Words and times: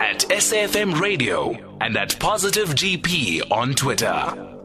at 0.00 0.20
SAFM 0.28 1.00
Radio 1.00 1.56
and 1.80 1.96
at 1.96 2.18
Positive 2.18 2.68
GP 2.68 3.50
on 3.50 3.74
Twitter. 3.74 4.55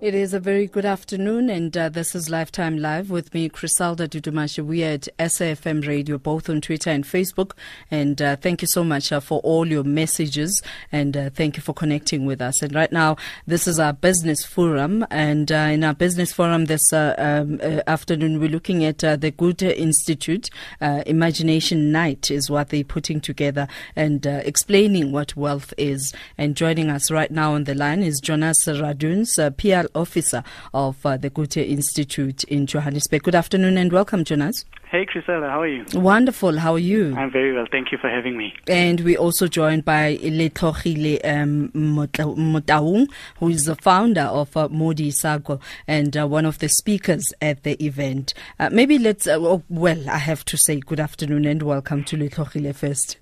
It 0.00 0.14
is 0.14 0.32
a 0.32 0.38
very 0.38 0.68
good 0.68 0.84
afternoon, 0.84 1.50
and 1.50 1.76
uh, 1.76 1.88
this 1.88 2.14
is 2.14 2.30
Lifetime 2.30 2.78
Live 2.78 3.10
with 3.10 3.34
me, 3.34 3.48
Criselda 3.48 4.02
are 4.02 4.84
at 4.84 5.08
SAFM 5.18 5.88
Radio, 5.88 6.18
both 6.18 6.48
on 6.48 6.60
Twitter 6.60 6.90
and 6.90 7.02
Facebook. 7.02 7.54
And 7.90 8.22
uh, 8.22 8.36
thank 8.36 8.62
you 8.62 8.68
so 8.68 8.84
much 8.84 9.10
uh, 9.10 9.18
for 9.18 9.40
all 9.40 9.66
your 9.66 9.82
messages, 9.82 10.62
and 10.92 11.16
uh, 11.16 11.30
thank 11.30 11.56
you 11.56 11.64
for 11.64 11.72
connecting 11.72 12.26
with 12.26 12.40
us. 12.40 12.62
And 12.62 12.76
right 12.76 12.92
now, 12.92 13.16
this 13.48 13.66
is 13.66 13.80
our 13.80 13.92
business 13.92 14.44
forum, 14.44 15.04
and 15.10 15.50
uh, 15.50 15.70
in 15.72 15.82
our 15.82 15.94
business 15.94 16.32
forum 16.32 16.66
this 16.66 16.92
uh, 16.92 17.16
um, 17.18 17.60
afternoon, 17.88 18.38
we're 18.38 18.50
looking 18.50 18.84
at 18.84 18.98
the 18.98 19.34
Goethe 19.36 19.62
Institute 19.62 20.48
Imagination 20.80 21.90
Night, 21.90 22.30
is 22.30 22.48
what 22.48 22.68
they're 22.68 22.84
putting 22.84 23.20
together, 23.20 23.66
and 23.96 24.24
explaining 24.26 25.10
what 25.10 25.34
wealth 25.34 25.74
is. 25.76 26.14
And 26.36 26.56
joining 26.56 26.88
us 26.88 27.10
right 27.10 27.32
now 27.32 27.54
on 27.54 27.64
the 27.64 27.74
line 27.74 28.04
is 28.04 28.20
Jonas 28.20 28.64
Radunz, 28.64 29.34
PR 29.56 29.87
Officer 29.94 30.42
of 30.72 31.04
uh, 31.04 31.16
the 31.16 31.30
Goethe 31.30 31.58
Institute 31.58 32.44
in 32.44 32.66
Johannesburg. 32.66 33.22
Good 33.22 33.34
afternoon 33.34 33.76
and 33.78 33.92
welcome, 33.92 34.24
Jonas. 34.24 34.64
Hey, 34.90 35.04
Chrisella, 35.04 35.50
how 35.50 35.60
are 35.60 35.66
you? 35.66 35.84
Wonderful. 35.92 36.58
How 36.58 36.72
are 36.72 36.78
you? 36.78 37.14
I'm 37.14 37.30
very 37.30 37.52
well. 37.52 37.66
Thank 37.70 37.92
you 37.92 37.98
for 37.98 38.08
having 38.08 38.38
me. 38.38 38.54
And 38.68 39.00
we're 39.00 39.18
also 39.18 39.46
joined 39.46 39.84
by 39.84 40.16
Lethlogile 40.22 41.20
um, 41.24 41.70
Motaung, 41.74 43.06
who 43.38 43.48
is 43.50 43.66
the 43.66 43.76
founder 43.76 44.22
of 44.22 44.56
uh, 44.56 44.68
Modi 44.70 45.10
Isago 45.10 45.60
and 45.86 46.16
uh, 46.16 46.26
one 46.26 46.46
of 46.46 46.58
the 46.60 46.70
speakers 46.70 47.34
at 47.42 47.64
the 47.64 47.74
event. 47.84 48.32
Uh, 48.58 48.70
maybe 48.72 48.98
let's, 48.98 49.26
uh, 49.26 49.36
oh, 49.38 49.62
well, 49.68 50.08
I 50.08 50.16
have 50.16 50.42
to 50.46 50.56
say 50.56 50.80
good 50.80 51.00
afternoon 51.00 51.44
and 51.44 51.62
welcome 51.62 52.02
to 52.04 52.16
Lethlogile 52.16 52.74
first. 52.74 53.18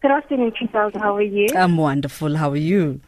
Good 0.00 0.10
afternoon, 0.10 0.50
Chrisella. 0.50 1.00
How 1.00 1.14
are 1.14 1.22
you? 1.22 1.46
I'm 1.54 1.76
wonderful. 1.76 2.36
How 2.36 2.50
are 2.50 2.56
you? 2.56 3.00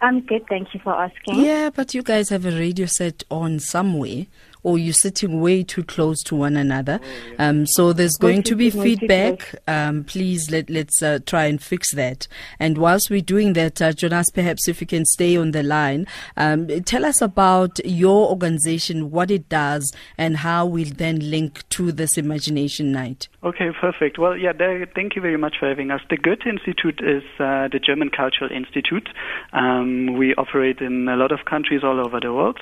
I'm 0.00 0.20
good, 0.20 0.46
thank 0.48 0.74
you 0.74 0.80
for 0.80 0.94
asking. 0.94 1.40
Yeah, 1.44 1.70
but 1.70 1.94
you 1.94 2.02
guys 2.02 2.28
have 2.28 2.46
a 2.46 2.50
radio 2.50 2.86
set 2.86 3.24
on 3.30 3.58
somewhere 3.58 4.26
or 4.62 4.78
you're 4.78 4.92
sitting 4.92 5.40
way 5.40 5.62
too 5.62 5.84
close 5.84 6.22
to 6.24 6.36
one 6.36 6.56
another. 6.56 7.00
Um, 7.38 7.66
so 7.66 7.92
there's 7.92 8.16
going 8.16 8.42
to 8.44 8.54
be 8.54 8.70
feedback. 8.70 9.54
Um, 9.66 10.04
please 10.04 10.50
let 10.50 10.70
let's 10.70 11.02
uh, 11.02 11.18
try 11.26 11.44
and 11.44 11.62
fix 11.62 11.94
that. 11.94 12.26
And 12.58 12.78
whilst 12.78 13.10
we're 13.10 13.20
doing 13.20 13.52
that, 13.54 13.80
uh, 13.80 13.92
Jonas, 13.92 14.30
perhaps 14.30 14.68
if 14.68 14.80
you 14.80 14.86
can 14.86 15.04
stay 15.04 15.36
on 15.36 15.52
the 15.52 15.62
line, 15.62 16.06
um, 16.36 16.66
tell 16.84 17.04
us 17.04 17.22
about 17.22 17.78
your 17.84 18.30
organization, 18.30 19.10
what 19.10 19.30
it 19.30 19.48
does, 19.48 19.92
and 20.16 20.38
how 20.38 20.66
we'll 20.66 20.92
then 20.94 21.30
link 21.30 21.68
to 21.70 21.92
this 21.92 22.16
Imagination 22.18 22.92
Night. 22.92 23.28
Okay, 23.42 23.70
perfect. 23.80 24.18
Well, 24.18 24.36
yeah, 24.36 24.52
there, 24.52 24.86
thank 24.94 25.14
you 25.14 25.22
very 25.22 25.36
much 25.36 25.56
for 25.58 25.68
having 25.68 25.90
us. 25.90 26.00
The 26.10 26.16
Goethe 26.16 26.46
Institute 26.46 27.00
is 27.02 27.22
uh, 27.38 27.68
the 27.68 27.80
German 27.82 28.10
Cultural 28.10 28.50
Institute. 28.50 29.08
Um, 29.52 30.16
we 30.16 30.34
operate 30.34 30.80
in 30.80 31.08
a 31.08 31.16
lot 31.16 31.32
of 31.32 31.44
countries 31.44 31.82
all 31.84 32.04
over 32.04 32.20
the 32.20 32.32
world, 32.32 32.58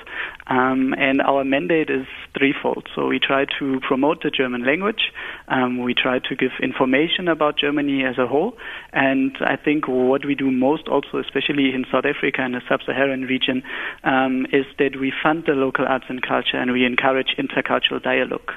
um, 0.47 0.93
and 0.97 1.21
our 1.21 1.43
mandate 1.43 1.86
is 1.89 2.05
threefold. 2.37 2.87
So 2.95 3.07
we 3.07 3.19
try 3.19 3.45
to 3.59 3.79
promote 3.81 4.23
the 4.23 4.29
German 4.29 4.65
language, 4.65 5.11
um, 5.47 5.83
we 5.83 5.93
try 5.93 6.19
to 6.19 6.35
give 6.35 6.51
information 6.61 7.27
about 7.27 7.57
Germany 7.57 8.03
as 8.05 8.17
a 8.17 8.27
whole, 8.27 8.57
and 8.93 9.35
I 9.41 9.55
think 9.55 9.87
what 9.87 10.25
we 10.25 10.35
do 10.35 10.51
most 10.51 10.87
also, 10.87 11.19
especially 11.19 11.73
in 11.73 11.85
South 11.91 12.05
Africa 12.05 12.41
and 12.41 12.53
the 12.53 12.61
sub-Saharan 12.67 13.21
region, 13.23 13.63
um, 14.03 14.45
is 14.51 14.65
that 14.79 14.99
we 14.99 15.11
fund 15.23 15.43
the 15.45 15.53
local 15.53 15.85
arts 15.87 16.05
and 16.09 16.21
culture 16.21 16.57
and 16.57 16.71
we 16.71 16.85
encourage 16.85 17.35
intercultural 17.37 18.01
dialogue. 18.01 18.51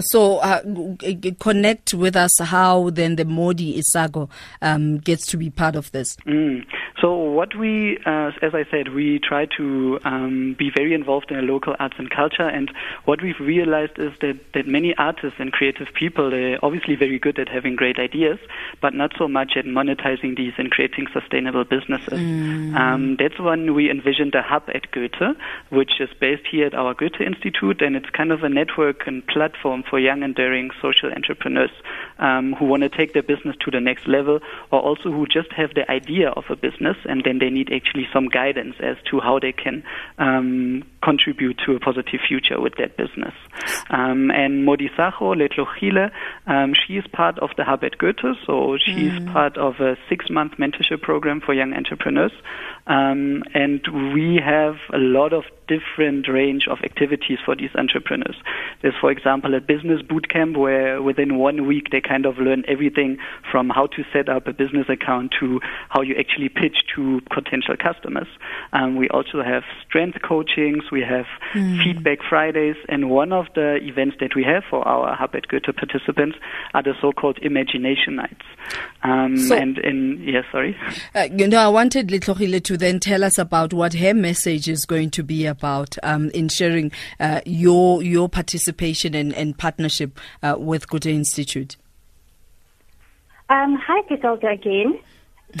So 0.00 0.38
uh, 0.38 0.60
connect 1.38 1.94
with 1.94 2.16
us 2.16 2.32
how 2.40 2.90
then 2.90 3.16
the 3.16 3.24
Modi 3.24 3.80
Isago 3.80 4.28
um, 4.60 4.98
gets 4.98 5.26
to 5.26 5.36
be 5.36 5.50
part 5.50 5.76
of 5.76 5.92
this. 5.92 6.16
Mm. 6.26 6.64
So 7.04 7.12
what 7.12 7.54
we, 7.54 7.98
uh, 8.06 8.30
as 8.40 8.54
I 8.54 8.64
said, 8.70 8.94
we 8.94 9.18
try 9.18 9.44
to 9.58 10.00
um, 10.06 10.56
be 10.58 10.70
very 10.74 10.94
involved 10.94 11.30
in 11.30 11.36
the 11.36 11.42
local 11.42 11.76
arts 11.78 11.96
and 11.98 12.08
culture. 12.08 12.48
And 12.48 12.72
what 13.04 13.20
we've 13.20 13.38
realized 13.38 13.98
is 13.98 14.12
that, 14.22 14.40
that 14.54 14.66
many 14.66 14.94
artists 14.96 15.38
and 15.38 15.52
creative 15.52 15.88
people 15.92 16.32
are 16.34 16.58
obviously 16.62 16.96
very 16.96 17.18
good 17.18 17.38
at 17.38 17.50
having 17.50 17.76
great 17.76 17.98
ideas, 17.98 18.38
but 18.80 18.94
not 18.94 19.12
so 19.18 19.28
much 19.28 19.52
at 19.54 19.66
monetizing 19.66 20.34
these 20.34 20.54
and 20.56 20.70
creating 20.70 21.08
sustainable 21.12 21.64
businesses. 21.64 22.18
Mm. 22.18 22.74
Um, 22.74 23.16
that's 23.18 23.38
when 23.38 23.74
we 23.74 23.90
envisioned 23.90 24.34
a 24.34 24.40
hub 24.40 24.62
at 24.74 24.90
Goethe, 24.90 25.36
which 25.68 26.00
is 26.00 26.08
based 26.18 26.46
here 26.50 26.68
at 26.68 26.74
our 26.74 26.94
Goethe 26.94 27.20
Institute, 27.20 27.82
and 27.82 27.96
it's 27.96 28.08
kind 28.08 28.32
of 28.32 28.44
a 28.44 28.48
network 28.48 29.06
and 29.06 29.26
platform 29.26 29.84
for 29.90 29.98
young 29.98 30.22
and 30.22 30.34
daring 30.34 30.70
social 30.80 31.12
entrepreneurs 31.12 31.72
um, 32.18 32.54
who 32.54 32.64
want 32.64 32.82
to 32.82 32.88
take 32.88 33.12
their 33.12 33.22
business 33.22 33.56
to 33.60 33.70
the 33.70 33.80
next 33.80 34.08
level, 34.08 34.40
or 34.70 34.80
also 34.80 35.12
who 35.12 35.26
just 35.26 35.52
have 35.52 35.74
the 35.74 35.84
idea 35.90 36.30
of 36.30 36.44
a 36.48 36.56
business, 36.56 36.93
and 37.04 37.22
then 37.24 37.38
they 37.38 37.50
need 37.50 37.72
actually 37.72 38.06
some 38.12 38.28
guidance 38.28 38.76
as 38.80 38.96
to 39.10 39.20
how 39.20 39.38
they 39.38 39.52
can 39.52 39.82
um, 40.18 40.82
contribute 41.04 41.60
to 41.66 41.76
a 41.76 41.80
positive 41.80 42.20
future 42.26 42.60
with 42.60 42.74
that 42.78 42.96
business. 42.96 43.34
Um, 43.90 44.30
and 44.30 44.66
Modisajo 44.66 45.36
Lethlogile, 45.36 46.10
um, 46.46 46.74
she 46.74 46.96
is 46.96 47.04
part 47.12 47.38
of 47.40 47.50
the 47.56 47.64
Hub 47.64 47.84
at 47.84 47.98
Goethe, 47.98 48.36
so 48.46 48.78
she's 48.84 49.12
mm. 49.12 49.32
part 49.32 49.58
of 49.58 49.80
a 49.80 49.96
six-month 50.08 50.52
mentorship 50.58 51.02
program 51.02 51.40
for 51.40 51.52
young 51.52 51.74
entrepreneurs. 51.74 52.32
Um, 52.86 53.42
and 53.54 53.80
we 54.14 54.40
have 54.44 54.76
a 54.92 54.98
lot 54.98 55.32
of 55.32 55.44
different 55.68 56.28
range 56.28 56.68
of 56.68 56.78
activities 56.82 57.38
for 57.44 57.56
these 57.56 57.70
entrepreneurs. 57.74 58.36
There's, 58.82 58.94
for 59.00 59.10
example, 59.10 59.54
a 59.54 59.60
business 59.60 60.02
boot 60.02 60.28
camp 60.28 60.56
where 60.56 61.00
within 61.00 61.38
one 61.38 61.66
week 61.66 61.88
they 61.90 62.00
kind 62.00 62.26
of 62.26 62.36
learn 62.38 62.64
everything 62.68 63.18
from 63.50 63.70
how 63.70 63.86
to 63.86 64.04
set 64.12 64.28
up 64.28 64.46
a 64.46 64.52
business 64.52 64.86
account 64.88 65.34
to 65.40 65.60
how 65.88 66.02
you 66.02 66.14
actually 66.18 66.48
pitch 66.48 66.76
to 66.94 67.20
potential 67.30 67.76
customers. 67.76 68.28
Um, 68.72 68.96
we 68.96 69.08
also 69.08 69.42
have 69.42 69.62
strength 69.86 70.18
coachings, 70.22 70.84
we 70.94 71.02
have 71.02 71.26
mm. 71.54 71.82
feedback 71.82 72.18
Fridays, 72.26 72.76
and 72.88 73.10
one 73.10 73.32
of 73.32 73.46
the 73.56 73.78
events 73.82 74.16
that 74.20 74.36
we 74.36 74.44
have 74.44 74.62
for 74.70 74.86
our 74.86 75.14
Hub 75.14 75.34
at 75.34 75.48
Goethe 75.48 75.74
participants 75.76 76.38
are 76.72 76.84
the 76.84 76.94
so-called 77.00 77.38
Imagination 77.42 78.14
Nights. 78.14 78.46
Um, 79.02 79.36
so, 79.36 79.56
and 79.56 79.76
in, 79.78 80.22
yes, 80.22 80.44
sorry. 80.52 80.76
Uh, 81.14 81.28
you 81.32 81.48
know, 81.48 81.58
I 81.58 81.68
wanted 81.68 82.08
Lethlogile 82.08 82.62
to 82.62 82.76
then 82.76 83.00
tell 83.00 83.24
us 83.24 83.38
about 83.38 83.74
what 83.74 83.94
her 83.94 84.14
message 84.14 84.68
is 84.68 84.86
going 84.86 85.10
to 85.10 85.24
be 85.24 85.46
about 85.46 85.98
um, 86.04 86.30
ensuring 86.30 86.92
uh, 87.18 87.40
your 87.44 88.00
your 88.02 88.28
participation 88.28 89.14
and, 89.14 89.34
and 89.34 89.58
partnership 89.58 90.20
uh, 90.42 90.54
with 90.56 90.88
Goethe 90.88 91.06
Institute. 91.06 91.76
Um, 93.50 93.76
hi, 93.84 94.00
Griselda 94.06 94.48
again. 94.48 95.00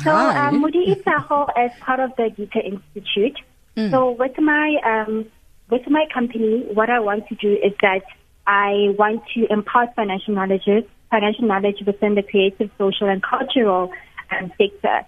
So, 0.02 0.10
um, 0.10 0.60
Modi 0.60 0.94
Isago 0.94 1.48
is 1.64 1.72
part 1.80 2.00
of 2.00 2.10
the 2.16 2.30
Goethe 2.30 2.64
Institute. 2.64 3.38
Mm. 3.76 3.90
So, 3.90 4.10
with 4.12 4.38
my 4.38 4.76
um, 4.84 5.26
with 5.70 5.88
my 5.88 6.06
company, 6.12 6.66
what 6.72 6.90
I 6.90 7.00
want 7.00 7.26
to 7.28 7.34
do 7.34 7.52
is 7.52 7.72
that 7.82 8.04
I 8.46 8.94
want 8.98 9.22
to 9.34 9.46
impart 9.50 9.94
financial 9.94 10.34
knowledge, 10.34 10.64
financial 11.10 11.46
knowledge 11.46 11.82
within 11.86 12.14
the 12.14 12.22
creative, 12.22 12.70
social, 12.78 13.08
and 13.08 13.22
cultural 13.22 13.90
um, 14.30 14.52
sector 14.58 15.06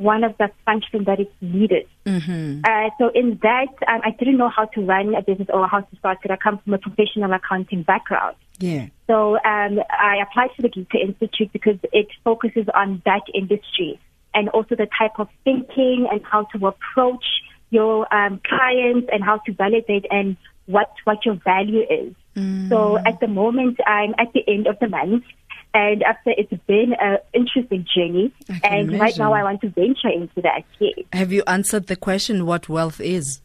one 0.00 0.24
of 0.24 0.36
the 0.38 0.50
functions 0.64 1.06
that 1.06 1.20
is 1.20 1.26
needed. 1.40 1.86
Mm-hmm. 2.06 2.62
Uh, 2.64 2.90
so 2.98 3.10
in 3.14 3.38
that, 3.42 3.68
um, 3.86 4.00
I 4.04 4.10
didn't 4.18 4.38
know 4.38 4.48
how 4.48 4.64
to 4.64 4.80
run 4.80 5.14
a 5.14 5.22
business 5.22 5.48
or 5.52 5.68
how 5.68 5.80
to 5.80 5.96
start 5.96 6.18
it. 6.24 6.30
I 6.30 6.36
come 6.36 6.58
from 6.58 6.74
a 6.74 6.78
professional 6.78 7.32
accounting 7.32 7.82
background. 7.82 8.36
Yeah. 8.58 8.86
So 9.06 9.36
um, 9.36 9.80
I 9.90 10.16
applied 10.22 10.50
to 10.56 10.62
the 10.62 10.68
Goethe 10.68 11.00
Institute 11.00 11.52
because 11.52 11.78
it 11.92 12.08
focuses 12.24 12.66
on 12.74 13.02
that 13.04 13.22
industry 13.34 14.00
and 14.34 14.48
also 14.50 14.74
the 14.74 14.88
type 14.98 15.18
of 15.18 15.28
thinking 15.44 16.08
and 16.10 16.20
how 16.24 16.44
to 16.54 16.66
approach 16.66 17.24
your 17.70 18.12
um, 18.14 18.40
clients 18.44 19.08
and 19.12 19.24
how 19.24 19.38
to 19.46 19.52
validate 19.52 20.06
and 20.10 20.36
what 20.66 20.92
what 21.04 21.24
your 21.24 21.36
value 21.36 21.82
is. 21.88 22.14
Mm. 22.36 22.68
So 22.68 22.98
at 22.98 23.20
the 23.20 23.28
moment, 23.28 23.78
I'm 23.86 24.14
at 24.18 24.32
the 24.32 24.42
end 24.46 24.66
of 24.66 24.78
the 24.80 24.88
month. 24.88 25.24
And 25.72 26.02
after 26.02 26.32
it's 26.36 26.52
been 26.66 26.94
an 27.00 27.18
interesting 27.32 27.86
journey, 27.94 28.32
and 28.64 28.88
imagine. 28.88 28.98
right 28.98 29.18
now 29.18 29.32
I 29.32 29.44
want 29.44 29.60
to 29.60 29.68
venture 29.68 30.08
into 30.08 30.42
that. 30.42 30.64
Yes. 30.80 30.98
Have 31.12 31.30
you 31.30 31.44
answered 31.46 31.86
the 31.86 31.94
question 31.94 32.44
what 32.44 32.68
wealth 32.68 33.00
is? 33.00 33.40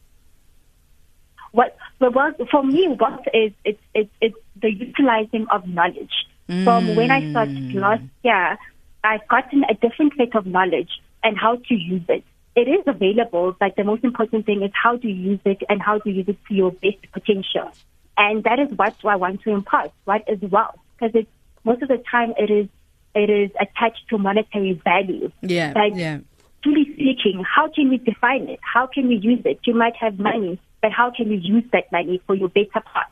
What 1.52 1.78
the 2.00 2.10
wealth 2.10 2.36
for 2.50 2.64
me, 2.64 2.88
wealth 3.00 3.26
is 3.32 3.52
it's 3.64 3.80
it's, 3.94 4.10
it's 4.22 4.36
the 4.60 4.72
utilizing 4.72 5.46
of 5.52 5.68
knowledge. 5.68 6.12
Mm. 6.50 6.64
From 6.64 6.96
when 6.96 7.12
I 7.12 7.30
started 7.30 7.74
last 7.76 8.04
year, 8.24 8.58
I've 9.04 9.28
gotten 9.28 9.64
a 9.70 9.76
different 9.76 10.14
set 10.18 10.36
of 10.36 10.48
knowledge 10.48 10.90
and 11.24 11.38
how 11.38 11.58
to 11.58 11.74
use 11.76 12.04
it. 12.10 12.24
It 12.56 12.68
is 12.70 12.84
available, 12.88 13.56
but 13.60 13.76
the 13.76 13.84
most 13.84 14.04
important 14.04 14.46
thing 14.46 14.64
is 14.64 14.72
how 14.74 14.98
to 14.98 15.08
use 15.08 15.40
it 15.46 15.62
and 15.68 15.82
how 15.82 16.00
to 16.00 16.10
use 16.10 16.28
it 16.28 16.38
to 16.48 16.54
your 16.54 16.72
best 16.72 16.98
potential. 17.12 17.72
And 18.18 18.44
that 18.46 18.60
is 18.60 18.70
what 18.78 18.96
I 19.04 19.18
want 19.18 19.42
to 19.42 19.52
impart. 19.52 19.92
What 20.06 20.24
is 20.28 20.40
wealth? 20.50 20.80
Because 21.00 21.26
most 21.66 21.82
of 21.82 21.90
the 21.90 22.02
time 22.10 22.34
it 22.38 22.50
is 22.50 22.68
it 23.14 23.30
is 23.30 23.52
attached 23.60 24.08
to 24.10 24.18
monetary 24.18 24.80
value. 24.84 25.32
Yeah. 25.42 25.74
But 25.74 25.96
yeah. 25.96 26.20
truly 26.64 26.86
speaking, 26.94 27.44
how 27.44 27.70
can 27.70 27.90
we 27.90 27.98
define 27.98 28.50
it? 28.50 28.60
How 28.62 28.88
can 28.88 29.08
we 29.08 29.16
use 29.16 29.42
it? 29.46 29.60
You 29.66 29.74
might 29.74 29.96
have 29.98 30.20
money, 30.20 30.60
but 30.82 30.92
how 30.92 31.12
can 31.12 31.32
you 31.32 31.38
use 31.38 31.64
that 31.72 31.92
money 31.92 32.22
for 32.28 32.36
your 32.36 32.50
better 32.50 32.82
part? 32.82 33.08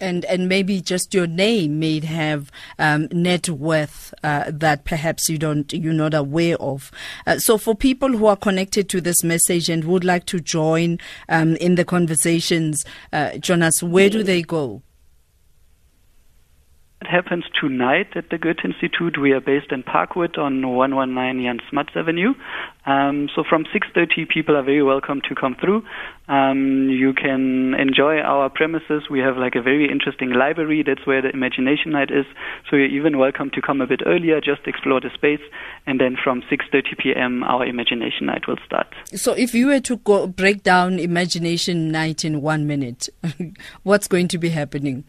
And 0.00 0.24
and 0.26 0.48
maybe 0.48 0.80
just 0.80 1.14
your 1.14 1.26
name 1.26 1.78
may 1.78 2.00
have 2.00 2.50
um, 2.78 3.08
net 3.12 3.48
worth 3.48 4.12
uh, 4.22 4.44
that 4.48 4.84
perhaps 4.84 5.28
you 5.28 5.38
don't 5.38 5.72
you're 5.72 5.92
not 5.92 6.14
aware 6.14 6.56
of. 6.56 6.90
Uh, 7.26 7.38
so 7.38 7.58
for 7.58 7.74
people 7.74 8.10
who 8.10 8.26
are 8.26 8.36
connected 8.36 8.88
to 8.90 9.00
this 9.00 9.22
message 9.24 9.68
and 9.68 9.84
would 9.84 10.04
like 10.04 10.26
to 10.26 10.40
join 10.40 10.98
um, 11.28 11.56
in 11.56 11.76
the 11.76 11.84
conversations, 11.84 12.84
uh, 13.12 13.36
Jonas, 13.38 13.82
where 13.82 14.10
do 14.10 14.22
they 14.22 14.42
go? 14.42 14.82
It 17.02 17.08
happens 17.08 17.44
tonight 17.60 18.16
at 18.16 18.30
the 18.30 18.38
Goethe 18.38 18.64
Institute. 18.64 19.18
We 19.20 19.32
are 19.32 19.40
based 19.40 19.70
in 19.70 19.82
Parkwood 19.82 20.38
on 20.38 20.66
119 20.66 21.44
Jan 21.44 21.60
Smuts 21.68 21.92
Avenue. 21.94 22.32
Um, 22.86 23.28
so 23.34 23.44
from 23.46 23.64
6.30, 23.64 24.26
people 24.28 24.56
are 24.56 24.62
very 24.62 24.82
welcome 24.82 25.20
to 25.28 25.34
come 25.34 25.56
through. 25.60 25.82
Um, 26.26 26.88
you 26.88 27.12
can 27.12 27.74
enjoy 27.74 28.20
our 28.20 28.48
premises. 28.48 29.10
We 29.10 29.18
have 29.18 29.36
like 29.36 29.56
a 29.56 29.62
very 29.62 29.90
interesting 29.92 30.30
library. 30.30 30.82
That's 30.86 31.06
where 31.06 31.20
the 31.20 31.28
Imagination 31.28 31.92
Night 31.92 32.10
is. 32.10 32.24
So 32.70 32.76
you're 32.76 32.86
even 32.86 33.18
welcome 33.18 33.50
to 33.50 33.60
come 33.60 33.82
a 33.82 33.86
bit 33.86 34.00
earlier, 34.06 34.40
just 34.40 34.66
explore 34.66 35.00
the 35.02 35.10
space. 35.12 35.44
And 35.86 36.00
then 36.00 36.16
from 36.16 36.40
6.30 36.50 36.96
p.m., 36.98 37.44
our 37.44 37.66
Imagination 37.66 38.26
Night 38.26 38.48
will 38.48 38.58
start. 38.64 38.86
So 39.14 39.34
if 39.34 39.54
you 39.54 39.66
were 39.66 39.80
to 39.80 39.98
go 39.98 40.26
break 40.26 40.62
down 40.62 40.98
Imagination 40.98 41.92
Night 41.92 42.24
in 42.24 42.40
one 42.40 42.66
minute, 42.66 43.10
what's 43.82 44.08
going 44.08 44.28
to 44.28 44.38
be 44.38 44.48
happening? 44.48 45.04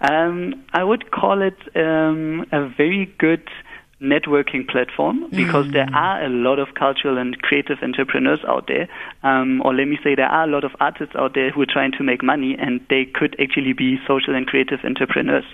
Um, 0.00 0.64
I 0.72 0.84
would 0.84 1.10
call 1.10 1.42
it 1.42 1.58
um, 1.74 2.46
a 2.52 2.68
very 2.68 3.12
good 3.18 3.42
networking 4.00 4.68
platform 4.68 5.28
because 5.30 5.66
mm. 5.66 5.72
there 5.72 5.88
are 5.92 6.24
a 6.24 6.28
lot 6.28 6.60
of 6.60 6.68
cultural 6.78 7.18
and 7.18 7.40
creative 7.42 7.78
entrepreneurs 7.82 8.38
out 8.46 8.68
there, 8.68 8.88
um, 9.24 9.60
or 9.64 9.74
let 9.74 9.88
me 9.88 9.98
say, 10.04 10.14
there 10.14 10.28
are 10.28 10.44
a 10.44 10.46
lot 10.46 10.62
of 10.62 10.70
artists 10.78 11.14
out 11.16 11.34
there 11.34 11.50
who 11.50 11.62
are 11.62 11.66
trying 11.66 11.90
to 11.92 12.04
make 12.04 12.22
money, 12.22 12.56
and 12.58 12.80
they 12.90 13.04
could 13.04 13.34
actually 13.40 13.72
be 13.72 13.98
social 14.06 14.34
and 14.36 14.46
creative 14.46 14.78
entrepreneurs. 14.84 15.44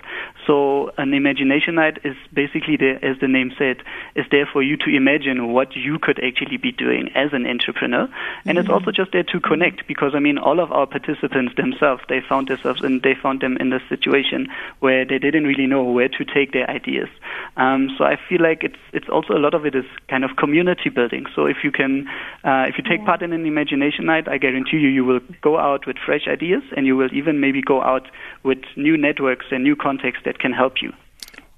So, 0.45 0.91
an 0.97 1.13
imagination 1.13 1.75
night 1.75 1.97
is 2.03 2.15
basically, 2.33 2.77
there, 2.77 3.03
as 3.03 3.19
the 3.19 3.27
name 3.27 3.51
said, 3.57 3.77
is 4.15 4.25
there 4.29 4.45
for 4.45 4.61
you 4.61 4.77
to 4.77 4.95
imagine 4.95 5.51
what 5.53 5.75
you 5.75 5.97
could 5.99 6.23
actually 6.23 6.57
be 6.57 6.71
doing 6.71 7.09
as 7.15 7.33
an 7.33 7.47
entrepreneur, 7.47 8.07
and 8.45 8.57
mm. 8.57 8.61
it's 8.61 8.69
also 8.69 8.91
just 8.91 9.11
there 9.11 9.23
to 9.23 9.39
connect 9.39 9.87
because 9.87 10.13
I 10.13 10.19
mean, 10.19 10.37
all 10.37 10.59
of 10.59 10.71
our 10.71 10.85
participants 10.85 11.55
themselves, 11.55 12.03
they 12.09 12.21
found 12.21 12.47
themselves 12.47 12.81
and 12.83 13.01
they 13.01 13.15
found 13.15 13.41
them 13.41 13.57
in 13.57 13.71
this 13.71 13.81
situation 13.89 14.47
where 14.81 15.03
they 15.03 15.17
didn't 15.17 15.45
really 15.45 15.65
know 15.65 15.83
where 15.83 16.09
to 16.09 16.25
take 16.25 16.51
their 16.51 16.69
ideas. 16.69 17.09
Um, 17.57 17.89
so 17.97 18.03
I 18.03 18.17
feel 18.29 18.35
feel 18.35 18.47
like 18.47 18.63
it's 18.63 18.79
it's 18.93 19.09
also 19.09 19.33
a 19.33 19.39
lot 19.39 19.53
of 19.53 19.65
it 19.65 19.75
is 19.75 19.85
kind 20.09 20.23
of 20.23 20.31
community 20.37 20.89
building. 20.89 21.25
So 21.35 21.45
if 21.45 21.57
you 21.63 21.71
can, 21.71 22.07
uh, 22.43 22.65
if 22.67 22.75
you 22.77 22.83
take 22.83 23.05
part 23.05 23.21
in 23.21 23.33
an 23.33 23.45
imagination 23.45 24.05
night, 24.05 24.27
I 24.27 24.37
guarantee 24.37 24.77
you, 24.77 24.89
you 24.89 25.05
will 25.05 25.19
go 25.41 25.57
out 25.57 25.85
with 25.87 25.97
fresh 26.05 26.27
ideas, 26.27 26.63
and 26.75 26.85
you 26.85 26.95
will 26.95 27.13
even 27.13 27.39
maybe 27.39 27.61
go 27.61 27.81
out 27.81 28.07
with 28.43 28.59
new 28.75 28.97
networks 28.97 29.45
and 29.51 29.63
new 29.63 29.75
contacts 29.75 30.19
that 30.25 30.34
can 30.39 30.53
help 30.53 30.81
you. 30.81 30.91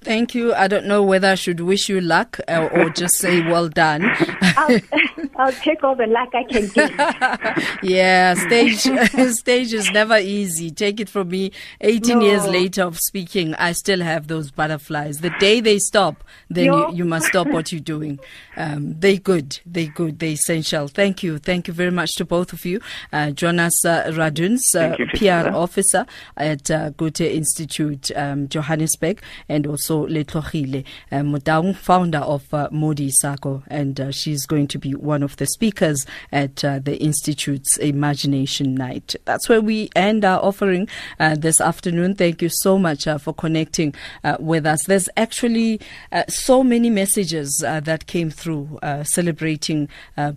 Thank 0.01 0.35
you. 0.35 0.53
I 0.53 0.67
don't 0.67 0.85
know 0.85 1.03
whether 1.03 1.29
I 1.29 1.35
should 1.35 1.59
wish 1.59 1.89
you 1.89 1.99
luck 1.99 2.39
or, 2.47 2.69
or 2.71 2.89
just 2.89 3.15
say 3.15 3.41
well 3.41 3.67
done. 3.67 4.05
I'll, 4.41 4.79
I'll, 5.35 5.51
take 5.51 5.83
all 5.83 5.95
the 5.95 6.07
luck 6.07 6.29
I 6.33 6.43
can 6.43 6.67
get. 6.67 7.79
yeah, 7.83 8.35
stage 8.35 8.79
stage 9.33 9.73
is 9.73 9.91
never 9.91 10.17
easy. 10.17 10.71
Take 10.71 10.99
it 10.99 11.09
from 11.09 11.29
me. 11.29 11.51
18 11.81 12.19
no. 12.19 12.25
years 12.25 12.45
later 12.47 12.83
of 12.83 12.99
speaking, 12.99 13.53
I 13.55 13.71
still 13.73 14.01
have 14.01 14.27
those 14.27 14.51
butterflies. 14.51 15.19
The 15.19 15.31
day 15.39 15.59
they 15.59 15.79
stop, 15.79 16.23
then 16.49 16.65
you, 16.65 16.93
you, 16.93 17.05
must 17.05 17.27
stop 17.27 17.47
what 17.47 17.71
you're 17.71 17.81
doing. 17.81 18.19
Um, 18.55 18.99
they 18.99 19.17
good. 19.17 19.59
They 19.65 19.87
good. 19.87 20.19
They 20.19 20.33
essential. 20.33 20.87
Thank 20.87 21.23
you. 21.23 21.37
Thank 21.37 21.67
you 21.67 21.73
very 21.73 21.91
much 21.91 22.13
to 22.15 22.25
both 22.25 22.53
of 22.53 22.65
you. 22.65 22.79
Uh, 23.11 23.31
Jonas 23.31 23.83
uh, 23.83 24.05
Radunz, 24.11 24.61
uh, 24.75 24.95
PR 25.15 25.53
officer 25.55 26.05
at 26.37 26.69
uh, 26.71 26.91
Goethe 26.91 27.21
Institute, 27.21 28.11
um, 28.15 28.47
Johannesburg, 28.47 29.21
and 29.49 29.67
also 29.67 29.96
also 29.97 30.13
Lethlogile 30.13 30.83
uh, 31.11 31.17
Motaung, 31.17 31.75
founder 31.75 32.19
of 32.19 32.53
uh, 32.53 32.69
Modi 32.71 33.09
Isago, 33.09 33.63
and 33.67 33.99
uh, 33.99 34.11
she's 34.11 34.45
going 34.45 34.67
to 34.67 34.77
be 34.77 34.93
one 34.93 35.23
of 35.23 35.35
the 35.37 35.45
speakers 35.47 36.05
at 36.31 36.63
uh, 36.63 36.79
the 36.79 36.97
Institute's 36.97 37.77
Imagination 37.77 38.75
Night. 38.75 39.15
That's 39.25 39.49
where 39.49 39.61
we 39.61 39.89
end 39.95 40.25
our 40.25 40.43
offering 40.43 40.87
uh, 41.19 41.35
this 41.35 41.59
afternoon. 41.61 42.15
Thank 42.15 42.41
you 42.41 42.49
so 42.49 42.77
much 42.77 43.07
uh, 43.07 43.17
for 43.17 43.33
connecting 43.33 43.93
with 44.39 44.65
us. 44.65 44.83
There's 44.85 45.09
actually 45.15 45.79
so 46.27 46.63
many 46.63 46.89
messages 46.89 47.57
that 47.59 48.07
came 48.07 48.29
through 48.29 48.79
celebrating 49.03 49.87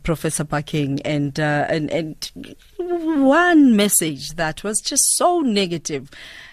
Professor 0.03 0.45
Phakeng, 0.45 1.01
and, 1.05 1.39
and 1.39 1.91
and 1.91 2.57
one 2.79 3.77
message 3.77 4.31
that 4.35 4.63
was 4.65 4.81
just 4.81 5.17
so 5.17 5.41
negative. 5.41 6.11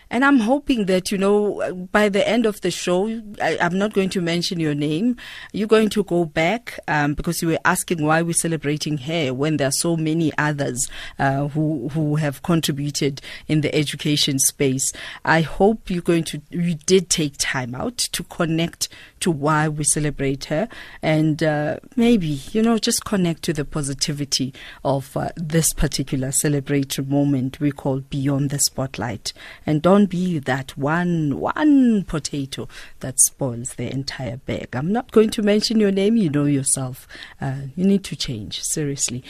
And 0.10 0.24
I'm 0.24 0.40
hoping 0.40 0.86
that, 0.86 1.12
you 1.12 1.18
know, 1.18 1.88
by 1.92 2.10
the 2.10 2.28
end 2.28 2.46
of 2.46 2.62
the 2.62 2.72
show, 2.72 3.08
I, 3.42 3.58
am 3.60 3.78
not 3.78 3.94
going 3.94 4.10
to 4.10 4.22
mention 4.22 4.60
your 4.60 4.76
name. 4.76 5.18
You're 5.52 5.68
going 5.68 5.90
to 5.90 6.04
go 6.04 6.26
back 6.26 6.80
um, 6.88 7.14
because 7.14 7.42
you 7.42 7.50
were 7.50 7.60
asking 7.66 8.04
why 8.04 8.22
we're 8.22 8.34
celebrating 8.34 8.98
her 9.00 9.34
when 9.34 9.58
there 9.58 9.68
are 9.68 9.72
so 9.72 9.98
many 9.98 10.32
others 10.38 10.90
uh, 11.20 11.48
who 11.50 11.90
who 11.90 12.16
have 12.16 12.42
contributed 12.44 13.22
in 13.48 13.62
the 13.62 13.74
education 13.76 14.40
space. 14.40 14.94
I 15.26 15.42
hope 15.42 15.90
you're 15.90 16.02
going 16.02 16.24
to, 16.26 16.42
you 16.50 16.76
did 16.76 17.10
take 17.10 17.36
time 17.38 17.76
out 17.76 17.98
to 17.98 18.24
connect 18.24 18.90
to 19.20 19.32
why 19.32 19.68
we 19.68 19.84
celebrate 19.84 20.46
her 20.46 20.68
and 21.02 21.42
uh, 21.44 21.78
maybe, 21.96 22.28
you 22.52 22.62
know, 22.62 22.78
just 22.78 23.06
connect 23.06 23.42
to 23.44 23.54
the 23.54 23.66
positivity 23.66 24.54
of 24.84 25.16
uh, 25.18 25.30
this 25.36 25.74
particular 25.74 26.30
celebratory 26.30 27.08
moment 27.08 27.60
we 27.60 27.72
call 27.72 28.02
Beyond 28.02 28.50
the 28.50 28.60
Spotlight. 28.60 29.34
And 29.66 29.82
don't 29.98 30.12
be 30.12 30.38
that 30.38 30.78
one, 30.78 31.40
one 31.40 32.04
potato 32.04 32.68
that 33.00 33.20
spoils 33.20 33.74
the 33.74 33.92
entire 33.92 34.38
bag. 34.38 34.76
I'm 34.76 34.92
not 34.92 35.10
going 35.12 35.32
to 35.32 35.42
mention 35.42 35.80
your 35.80 35.92
name, 35.92 36.18
you 36.18 36.30
know 36.30 36.46
yourself. 36.46 37.08
Uh, 37.42 37.62
you 37.76 37.84
need 37.84 38.04
to 38.04 38.16
change, 38.16 38.62
seriously. 38.62 39.24